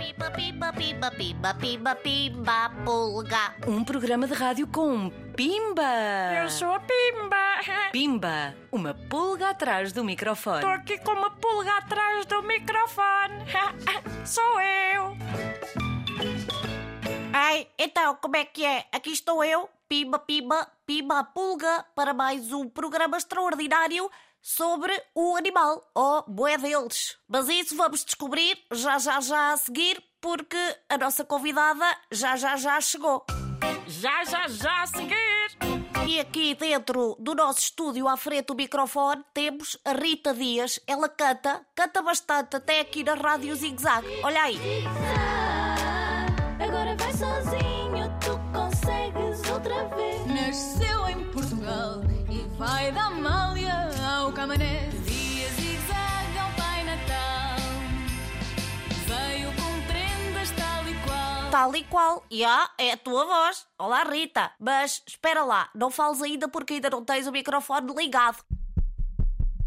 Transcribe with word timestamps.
Piba, 0.00 0.30
piba, 0.30 0.72
piba, 0.72 1.10
piba, 1.10 1.54
piba, 1.54 1.94
piba, 1.94 2.72
pulga. 2.86 3.54
Um 3.68 3.84
programa 3.84 4.26
de 4.26 4.32
rádio 4.32 4.66
com 4.66 5.10
Pimba! 5.36 5.82
Eu 6.40 6.48
sou 6.48 6.72
a 6.72 6.80
Pimba. 6.80 7.36
Pimba, 7.92 8.56
uma 8.72 8.94
pulga 8.94 9.50
atrás 9.50 9.92
do 9.92 10.02
microfone. 10.02 10.60
Estou 10.60 10.70
aqui 10.70 10.96
com 11.00 11.10
uma 11.12 11.30
pulga 11.32 11.76
atrás 11.76 12.24
do 12.24 12.42
microfone. 12.42 13.44
Sou 14.24 14.58
eu. 14.58 15.14
Ai, 17.34 17.68
então, 17.78 18.16
como 18.22 18.36
é 18.36 18.46
que 18.46 18.64
é? 18.64 18.86
Aqui 18.90 19.10
estou 19.10 19.44
eu, 19.44 19.68
Pimba, 19.86 20.18
Pimba, 20.18 20.66
Pimba, 20.86 21.24
pulga, 21.24 21.84
para 21.94 22.14
mais 22.14 22.52
um 22.52 22.70
programa 22.70 23.18
extraordinário 23.18 24.10
sobre 24.40 24.92
o 25.14 25.36
animal, 25.36 25.90
ou 25.94 26.24
bué 26.28 26.56
deles. 26.56 27.16
Mas 27.28 27.48
isso 27.48 27.76
vamos 27.76 28.04
descobrir 28.04 28.58
já, 28.72 28.98
já, 28.98 29.20
já 29.20 29.52
a 29.52 29.56
seguir, 29.56 30.02
porque 30.20 30.76
a 30.88 30.98
nossa 30.98 31.24
convidada 31.24 31.84
já, 32.10 32.36
já, 32.36 32.56
já 32.56 32.80
chegou. 32.80 33.24
Já, 33.86 34.24
já, 34.24 34.48
já 34.48 34.82
a 34.82 34.86
seguir. 34.86 35.80
E 36.06 36.18
aqui 36.18 36.54
dentro 36.54 37.16
do 37.18 37.34
nosso 37.34 37.60
estúdio, 37.60 38.08
à 38.08 38.16
frente 38.16 38.46
do 38.46 38.54
microfone, 38.54 39.24
temos 39.32 39.76
a 39.84 39.92
Rita 39.92 40.34
Dias. 40.34 40.80
Ela 40.86 41.08
canta, 41.08 41.60
canta 41.74 42.02
bastante, 42.02 42.56
até 42.56 42.80
aqui 42.80 43.04
na 43.04 43.14
Rádio 43.14 43.54
Zig 43.54 43.80
Zag. 43.80 44.06
Olha 44.22 44.42
aí. 44.42 44.58
Agora 46.58 46.96
vai 46.96 47.12
sozinho, 47.12 48.18
tu 48.20 48.38
consegues 48.52 49.50
outra 49.50 49.88
vez. 49.94 50.26
Nasceu 50.26 51.08
em 51.08 51.30
Portugal 51.32 52.02
e 52.28 52.58
vai 52.58 52.92
da 52.92 53.04
Amália 53.06 53.49
ao 54.40 54.46
Camané. 54.46 54.88
Via 55.04 55.48
zig-zag 55.50 56.38
ao 56.38 56.50
Pai 56.52 56.84
Natal. 56.84 57.58
Veio 59.06 59.48
com 59.52 59.86
prendas 59.86 60.50
tal 60.52 60.88
e 60.88 60.94
qual. 61.04 61.50
Tal 61.50 61.76
e 61.76 61.84
qual. 61.84 62.24
E 62.30 62.44
ah, 62.44 62.70
é 62.78 62.92
a 62.92 62.96
tua 62.96 63.26
voz. 63.26 63.66
Olá, 63.78 64.02
Rita. 64.04 64.50
Mas 64.58 65.02
espera 65.06 65.44
lá, 65.44 65.68
não 65.74 65.90
fales 65.90 66.22
ainda 66.22 66.48
porque 66.48 66.74
ainda 66.74 66.88
não 66.88 67.04
tens 67.04 67.26
o 67.26 67.32
microfone 67.32 67.92
ligado. 67.94 68.42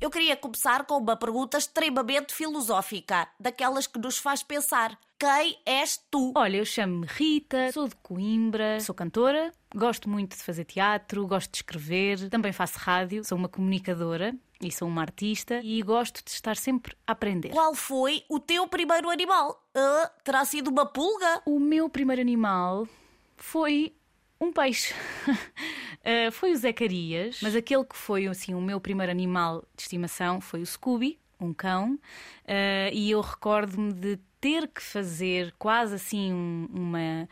Eu 0.00 0.10
queria 0.10 0.36
começar 0.36 0.84
com 0.84 0.98
uma 0.98 1.16
pergunta 1.16 1.56
extremamente 1.56 2.34
filosófica, 2.34 3.28
daquelas 3.40 3.86
que 3.86 3.98
nos 3.98 4.18
faz 4.18 4.42
pensar. 4.42 4.98
Quem 5.18 5.58
és 5.64 5.98
tu? 6.10 6.32
Olha, 6.36 6.58
eu 6.58 6.66
chamo-me 6.66 7.06
Rita, 7.06 7.72
sou 7.72 7.88
de 7.88 7.96
Coimbra, 7.96 8.78
sou 8.80 8.94
cantora, 8.94 9.50
gosto 9.74 10.06
muito 10.06 10.36
de 10.36 10.42
fazer 10.42 10.64
teatro, 10.64 11.26
gosto 11.26 11.50
de 11.50 11.56
escrever, 11.56 12.28
também 12.28 12.52
faço 12.52 12.78
rádio, 12.78 13.24
sou 13.24 13.38
uma 13.38 13.48
comunicadora 13.48 14.34
e 14.60 14.70
sou 14.70 14.88
uma 14.88 15.02
artista 15.02 15.60
e 15.62 15.82
gosto 15.82 16.24
de 16.24 16.30
estar 16.30 16.56
sempre 16.56 16.96
a 17.06 17.12
aprender. 17.12 17.50
Qual 17.50 17.74
foi 17.74 18.24
o 18.28 18.38
teu 18.40 18.66
primeiro 18.66 19.10
animal? 19.10 19.62
Ah, 19.74 20.10
terá 20.24 20.44
sido 20.44 20.68
uma 20.68 20.86
pulga? 20.86 21.42
O 21.44 21.58
meu 21.58 21.88
primeiro 21.88 22.22
animal 22.22 22.88
foi 23.36 23.94
um 24.40 24.52
peixe. 24.52 24.94
Uh, 25.28 26.30
foi 26.32 26.52
o 26.52 26.56
Zacarias, 26.56 27.40
mas 27.42 27.54
aquele 27.54 27.84
que 27.84 27.96
foi 27.96 28.26
assim 28.26 28.54
o 28.54 28.60
meu 28.60 28.80
primeiro 28.80 29.10
animal 29.10 29.64
de 29.76 29.82
estimação 29.82 30.40
foi 30.40 30.62
o 30.62 30.66
Scooby, 30.66 31.18
um 31.40 31.52
cão, 31.52 31.94
uh, 31.94 32.90
e 32.92 33.10
eu 33.10 33.20
recordo-me 33.20 33.92
de 33.92 34.18
ter 34.40 34.68
que 34.68 34.80
fazer 34.82 35.52
quase 35.58 35.94
assim 35.94 36.32
um- 36.32 36.68
uma, 36.72 37.28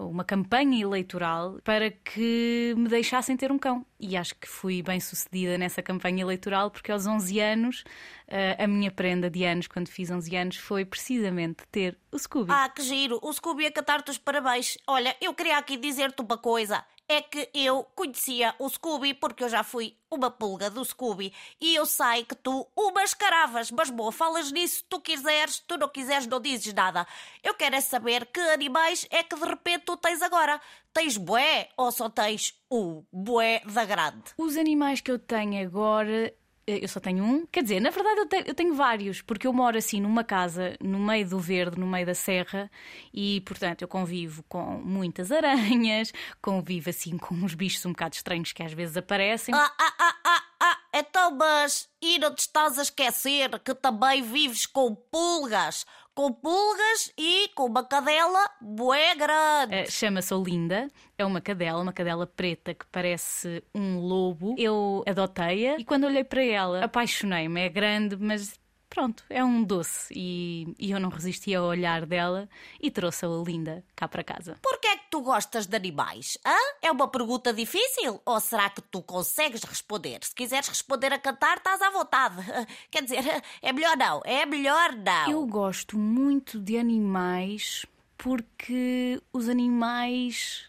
uh, 0.00 0.06
uma 0.08 0.22
campanha 0.22 0.80
eleitoral 0.80 1.58
para 1.64 1.90
que 1.90 2.74
me 2.76 2.88
deixassem 2.88 3.36
ter 3.36 3.50
um 3.50 3.58
cão. 3.58 3.84
E 3.98 4.16
acho 4.16 4.34
que 4.36 4.46
fui 4.46 4.82
bem 4.82 5.00
sucedida 5.00 5.58
nessa 5.58 5.82
campanha 5.82 6.22
eleitoral, 6.22 6.70
porque 6.70 6.92
aos 6.92 7.06
11 7.06 7.40
anos, 7.40 7.80
uh, 8.28 8.62
a 8.62 8.66
minha 8.66 8.90
prenda 8.90 9.28
de 9.30 9.44
anos, 9.44 9.66
quando 9.66 9.88
fiz 9.88 10.10
11 10.10 10.36
anos, 10.36 10.56
foi 10.56 10.84
precisamente 10.84 11.64
ter 11.72 11.98
o 12.12 12.18
Scooby. 12.18 12.52
Ah, 12.52 12.68
que 12.68 12.82
giro! 12.82 13.18
O 13.22 13.32
Scooby 13.32 13.66
a 13.66 13.72
cantar-te 13.72 14.10
os 14.10 14.18
parabéns. 14.18 14.76
Olha, 14.86 15.16
eu 15.20 15.34
queria 15.34 15.58
aqui 15.58 15.76
dizer-te 15.76 16.20
uma 16.22 16.38
coisa. 16.38 16.84
É 17.08 17.22
que 17.22 17.48
eu 17.54 17.84
conhecia 17.94 18.54
o 18.58 18.68
Scooby 18.68 19.14
porque 19.14 19.44
eu 19.44 19.48
já 19.48 19.62
fui 19.62 19.96
uma 20.10 20.30
pulga 20.30 20.68
do 20.68 20.84
Scooby 20.84 21.32
e 21.60 21.74
eu 21.74 21.86
sei 21.86 22.24
que 22.24 22.34
tu 22.34 22.66
o 22.74 22.92
mascaravas. 22.92 23.70
Mas 23.70 23.90
boa, 23.90 24.10
falas 24.10 24.50
nisso, 24.50 24.84
tu 24.88 25.00
quiseres, 25.00 25.60
tu 25.60 25.76
não 25.76 25.88
quiseres, 25.88 26.26
não 26.26 26.40
dizes 26.40 26.72
nada. 26.72 27.06
Eu 27.42 27.54
quero 27.54 27.76
é 27.76 27.80
saber 27.80 28.26
que 28.26 28.40
animais 28.40 29.06
é 29.10 29.22
que 29.22 29.36
de 29.36 29.44
repente 29.44 29.84
tu 29.84 29.96
tens 29.96 30.20
agora. 30.20 30.60
Tens 30.92 31.16
bué 31.16 31.68
ou 31.76 31.92
só 31.92 32.08
tens 32.08 32.54
o 32.70 33.04
bué 33.12 33.60
da 33.66 33.84
grande? 33.84 34.32
Os 34.36 34.56
animais 34.56 35.00
que 35.00 35.10
eu 35.10 35.18
tenho 35.18 35.64
agora, 35.64 36.34
eu 36.66 36.88
só 36.88 36.98
tenho 36.98 37.24
um. 37.24 37.46
Quer 37.46 37.62
dizer, 37.62 37.80
na 37.80 37.90
verdade 37.90 38.20
eu 38.20 38.26
tenho, 38.26 38.44
eu 38.46 38.54
tenho 38.54 38.74
vários, 38.74 39.22
porque 39.22 39.46
eu 39.46 39.52
moro 39.52 39.78
assim 39.78 40.00
numa 40.00 40.24
casa 40.24 40.76
no 40.80 40.98
meio 40.98 41.28
do 41.28 41.38
verde, 41.38 41.78
no 41.78 41.86
meio 41.86 42.04
da 42.04 42.14
serra, 42.14 42.70
e 43.14 43.40
portanto 43.42 43.82
eu 43.82 43.88
convivo 43.88 44.42
com 44.48 44.80
muitas 44.84 45.30
aranhas, 45.30 46.12
convivo 46.42 46.90
assim 46.90 47.16
com 47.16 47.34
uns 47.34 47.54
bichos 47.54 47.84
um 47.86 47.90
bocado 47.90 48.16
estranhos 48.16 48.52
que 48.52 48.62
às 48.62 48.72
vezes 48.72 48.96
aparecem. 48.96 49.54
Ah, 49.54 49.72
ah, 49.78 49.94
ah, 49.98 50.14
ah, 50.24 50.42
ah, 50.60 50.78
então, 50.94 51.30
mas 51.36 51.88
e 52.02 52.18
não 52.18 52.34
te 52.34 52.40
estás 52.40 52.78
a 52.78 52.82
esquecer 52.82 53.58
que 53.60 53.74
também 53.74 54.22
vives 54.22 54.66
com 54.66 54.94
pulgas? 54.94 55.86
Com 56.16 56.32
pulgas 56.32 57.12
e 57.18 57.48
com 57.54 57.66
uma 57.66 57.84
cadela 57.84 58.50
bué 58.58 59.14
grande. 59.14 59.74
Eh, 59.74 59.84
Chama-se 59.90 60.32
Olinda, 60.32 60.88
é 61.18 61.26
uma 61.26 61.42
cadela, 61.42 61.82
uma 61.82 61.92
cadela 61.92 62.26
preta 62.26 62.72
que 62.72 62.86
parece 62.86 63.62
um 63.74 63.98
lobo. 64.00 64.54
Eu 64.56 65.04
adotei-a 65.06 65.76
e 65.78 65.84
quando 65.84 66.04
olhei 66.04 66.24
para 66.24 66.42
ela 66.42 66.82
apaixonei-me. 66.82 67.60
É 67.60 67.68
grande, 67.68 68.16
mas 68.16 68.58
pronto, 68.88 69.24
é 69.28 69.44
um 69.44 69.62
doce. 69.62 70.14
E, 70.16 70.74
e 70.78 70.90
eu 70.90 70.98
não 70.98 71.10
resisti 71.10 71.54
ao 71.54 71.66
olhar 71.66 72.06
dela 72.06 72.48
e 72.80 72.90
trouxe 72.90 73.26
a 73.26 73.28
Olinda 73.28 73.84
cá 73.94 74.08
para 74.08 74.24
casa. 74.24 74.56
Porquê 74.62 74.88
é 74.88 74.96
que 74.96 75.05
tu 75.16 75.22
gostas 75.22 75.66
de 75.66 75.74
animais? 75.74 76.36
Hã? 76.44 76.54
É 76.82 76.92
uma 76.92 77.08
pergunta 77.08 77.50
difícil? 77.50 78.20
Ou 78.26 78.38
será 78.38 78.68
que 78.68 78.82
tu 78.82 79.02
consegues 79.02 79.62
responder? 79.62 80.18
Se 80.22 80.34
quiseres 80.34 80.68
responder 80.68 81.10
a 81.10 81.18
cantar, 81.18 81.56
estás 81.56 81.80
à 81.80 81.88
vontade. 81.88 82.36
Quer 82.90 83.02
dizer, 83.02 83.42
é 83.62 83.72
melhor 83.72 83.96
não. 83.96 84.20
É 84.26 84.44
melhor 84.44 84.92
não. 84.94 85.30
Eu 85.30 85.46
gosto 85.46 85.96
muito 85.96 86.60
de 86.60 86.76
animais 86.76 87.86
porque 88.18 89.22
os 89.32 89.48
animais 89.48 90.66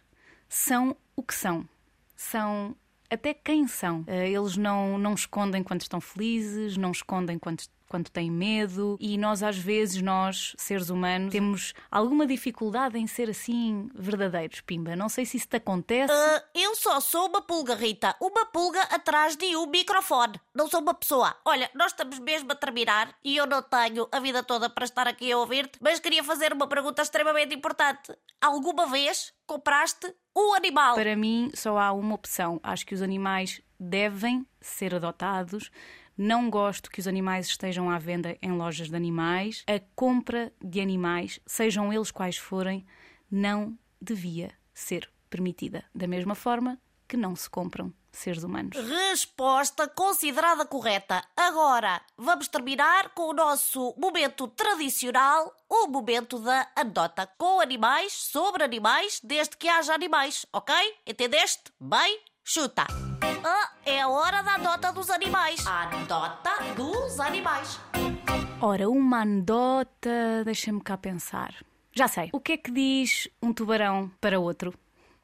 são 0.48 0.96
o 1.14 1.22
que 1.22 1.34
são. 1.36 1.68
São 2.16 2.74
até 3.10 3.34
quem 3.34 3.68
são. 3.68 4.06
Eh, 4.08 4.30
Eles 4.30 4.56
não, 4.56 4.98
não 4.98 5.14
escondem 5.14 5.62
quando 5.62 5.82
estão 5.82 6.00
felizes, 6.00 6.78
não 6.78 6.92
escondem 6.92 7.38
quando, 7.38 7.64
quando 7.88 8.10
têm 8.10 8.30
medo 8.30 8.98
e 9.00 9.18
nós, 9.18 9.42
às 9.42 9.58
vezes, 9.58 10.02
nós, 10.02 10.54
seres 10.58 10.90
humanos, 10.90 11.32
temos 11.32 11.74
alguma 11.90 12.26
dificuldade 12.26 12.98
em 12.98 13.08
ser 13.08 13.30
assim 13.30 13.90
verdadeiros, 13.96 14.62
Pimba. 14.62 14.96
Não 14.96 15.10
sei 15.10 15.26
se 15.26 15.38
isso 15.38 15.48
te 15.48 15.58
acontece. 15.58 16.12
Ah, 16.12 16.44
eu 16.54 16.76
só 16.76 17.00
sou 17.00 17.28
uma 17.28 17.42
pulga, 17.42 17.76
Rita. 17.76 18.16
Uma 18.22 18.46
pulga 18.46 18.82
atrás 18.84 19.36
de 19.36 19.56
um 19.56 19.68
microfone. 19.68 20.40
Não 20.54 20.68
sou 20.68 20.82
uma 20.82 20.94
pessoa. 20.94 21.36
Olha, 21.46 21.70
nós 21.74 21.92
estamos 21.92 22.20
mesmo 22.20 22.52
a 22.52 22.56
terminar 22.56 23.16
e 23.24 23.38
eu 23.38 23.46
não 23.46 23.62
tenho 23.62 24.08
a 24.12 24.20
vida 24.20 24.44
toda 24.44 24.70
para 24.70 24.86
estar 24.86 25.08
aqui 25.08 25.32
a 25.32 25.38
ouvir-te, 25.38 25.80
mas 25.82 26.00
queria 26.00 26.24
fazer 26.24 26.54
uma 26.54 26.68
pergunta 26.68 27.02
extremamente 27.02 27.56
importante. 27.56 28.16
Alguma 28.42 28.88
vez 28.88 29.34
compraste 29.46 30.14
um 30.36 30.54
animal? 30.54 30.96
Para 30.96 31.16
mim, 31.16 31.50
só 31.54 31.78
há 31.78 31.92
uma 31.92 32.16
opção. 32.16 32.60
Acho 32.62 32.86
que 32.86 32.94
os 32.94 33.02
animais 33.02 33.62
devem 33.80 34.46
ser 34.62 34.94
adotados. 34.94 35.72
Não 36.18 36.50
gosto 36.50 36.90
que 36.90 37.00
os 37.00 37.08
animais 37.08 37.48
estejam 37.48 37.92
à 37.92 38.00
venda 38.00 38.36
em 38.42 38.52
lojas 38.52 38.90
de 38.90 38.96
animais. 38.96 39.64
A 39.68 39.80
compra 39.96 40.52
de 40.60 40.82
animais, 40.82 41.40
sejam 41.46 41.94
eles 41.94 42.10
quais 42.10 42.38
forem, 42.38 42.86
não 43.30 43.78
devia 44.02 44.52
ser 44.74 45.10
permitida. 45.30 45.86
Da 45.94 46.08
mesma 46.08 46.34
forma 46.34 46.80
que 47.08 47.16
não 47.16 47.36
se 47.36 47.48
compram 47.48 47.94
seres 48.12 48.44
humanos. 48.44 48.76
Resposta 48.76 49.88
considerada 49.88 50.66
correta. 50.66 51.24
Agora 51.36 52.02
vamos 52.18 52.48
terminar 52.48 53.10
com 53.10 53.30
o 53.30 53.34
nosso 53.34 53.94
momento 53.98 54.48
tradicional, 54.48 55.56
o 55.70 55.88
momento 55.88 56.40
da 56.40 56.68
anedota. 56.76 57.30
Com 57.38 57.62
animais, 57.62 58.12
sobre 58.14 58.64
animais, 58.64 59.22
desde 59.24 59.56
que 59.56 59.70
haja 59.70 59.94
animais, 59.94 60.48
ok? 60.52 60.74
Entendeste? 61.06 61.72
Bem, 61.80 62.20
chuta. 62.44 62.88
Ah, 63.44 63.72
é 63.86 64.02
a 64.02 64.08
hora 64.10 64.42
da 64.42 64.54
anedota 64.56 64.92
dos 64.92 65.10
animais. 65.10 65.66
A 65.66 65.84
anedota 65.84 66.52
dos 66.76 67.20
animais. 67.20 67.80
Ora, 68.62 68.90
uma 68.90 69.22
anedota, 69.22 70.44
deixa-me 70.46 70.82
cá 70.82 70.98
pensar. 70.98 71.54
Já 71.94 72.08
sei. 72.08 72.30
O 72.34 72.40
que 72.40 72.54
é 72.54 72.58
que 72.58 72.72
diz 72.72 73.28
um 73.42 73.54
tubarão 73.54 74.12
para 74.22 74.40
outro? 74.40 74.74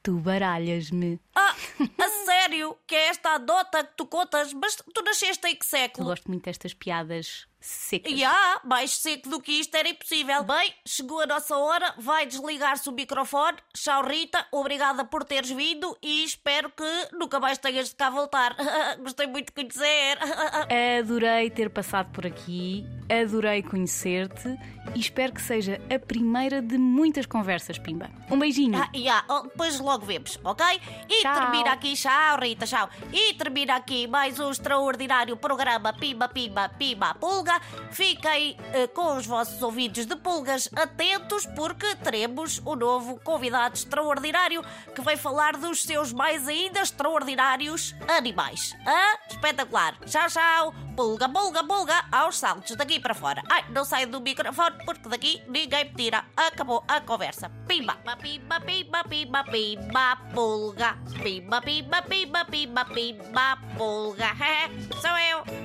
Tu 0.02 0.14
baralhas-me. 0.18 1.20
Ah, 1.36 1.56
a 1.98 2.10
sério? 2.26 2.78
Que 2.86 2.96
é 2.96 3.08
esta 3.10 3.30
anedota 3.36 3.84
que 3.84 3.94
tu 3.96 4.06
contas? 4.06 4.54
Mas 4.54 4.76
tu 4.76 5.02
nasceste 5.04 5.48
em 5.48 5.56
que 5.56 5.64
Eu 5.66 5.70
século? 5.70 6.08
gosto 6.08 6.28
muito 6.30 6.44
destas 6.44 6.74
piadas 6.74 7.48
secas. 7.64 8.12
E 8.12 8.24
há, 8.24 8.62
mais 8.64 8.98
seco 8.98 9.30
do 9.30 9.42
que 9.42 9.54
isto 9.54 9.74
era 9.76 9.88
impossível. 9.88 10.44
Bem, 10.44 10.74
chegou 10.86 11.22
a 11.22 11.26
nossa 11.26 11.58
hora, 11.58 11.94
vai 11.98 12.26
desligar-se 12.26 12.90
o 12.90 12.92
microfone. 12.92 13.58
Tchau, 13.74 14.06
Rita, 14.06 14.46
obrigada 14.52 15.06
por 15.06 15.24
teres 15.24 15.50
vindo 15.50 15.98
e 16.02 16.24
espero 16.24 16.70
que 16.70 17.08
nunca 17.14 17.40
mais 17.40 17.58
tenhas 17.58 17.90
de 17.90 17.96
cá 17.96 18.10
voltar. 18.10 18.56
Gostei 19.00 19.28
muito 19.28 19.48
de 19.48 19.54
conhecer. 19.54 20.18
Adorei 21.00 21.50
ter 21.50 21.70
passado 21.70 22.12
por 22.12 22.26
aqui. 22.26 22.86
Adorei 23.10 23.62
conhecer-te 23.62 24.58
e 24.96 25.00
espero 25.00 25.34
que 25.34 25.42
seja 25.42 25.80
a 25.94 25.98
primeira 25.98 26.62
de 26.62 26.78
muitas 26.78 27.26
conversas, 27.26 27.78
Pimba. 27.80 28.10
Um 28.30 28.38
beijinho. 28.38 28.78
Ah, 28.78 28.90
yeah, 28.96 29.26
oh, 29.30 29.44
depois 29.44 29.80
logo 29.80 30.06
vemos, 30.06 30.40
ok? 30.44 30.66
E 31.10 31.22
Tchau. 31.22 31.34
termina 31.34 31.72
aqui, 31.72 31.94
tchau, 31.94 32.40
Rita, 32.40 32.66
tchau. 32.66 32.90
E 33.12 33.34
termina 33.34 33.76
aqui 33.76 34.08
mais 34.08 34.40
um 34.40 34.52
extraordinário 34.52 35.36
programa 35.38 35.94
Pimba, 35.94 36.28
Pimba, 36.28 36.70
Pimba, 36.70 37.16
Pulga. 37.16 37.60
Fiquem 37.92 38.58
eh, 38.74 38.88
com 38.88 39.18
os 39.18 39.26
vossos 39.26 39.62
ouvidos 39.64 40.06
de 40.06 40.16
pulgas 40.16 40.70
atentos, 40.76 41.46
porque 41.56 41.96
teremos 41.96 42.62
um 42.66 42.76
novo 42.76 43.20
convidado 43.24 43.76
extraordinário 43.76 44.64
que 44.94 45.02
vai 45.02 45.18
falar 45.18 45.58
dos 45.58 45.84
seus 45.84 46.12
mais 46.14 46.48
ainda 46.48 46.82
extraordinários 46.82 47.96
animais. 48.08 48.76
Hã? 48.86 49.18
Espetacular. 49.30 49.98
Tchau, 50.06 50.28
tchau. 50.28 50.83
Pulga, 50.96 51.28
pulga, 51.28 51.64
pulga, 51.64 52.06
aos 52.12 52.38
saltos 52.38 52.76
daqui 52.76 53.00
para 53.00 53.16
fora. 53.16 53.42
Ai, 53.50 53.66
não 53.70 53.84
saio 53.84 54.08
do 54.08 54.22
microfone 54.22 54.78
porque 54.86 55.10
daqui 55.10 55.42
ninguém 55.48 55.86
me 55.86 55.94
tira. 55.96 56.24
Acabou 56.36 56.84
a 56.88 57.02
conversa. 57.02 57.50
Pimba, 57.68 57.98
pimba, 58.22 58.60
pimba, 58.62 59.04
pimba, 59.04 59.44
pimba, 59.44 60.18
pulga. 60.34 60.98
Pimba, 61.22 61.62
pimba, 61.62 62.02
pimba, 62.04 62.46
pimba, 62.46 62.86
pimba, 62.86 63.58
pulga. 63.76 64.30
Sou 65.02 65.18
eu. 65.18 65.63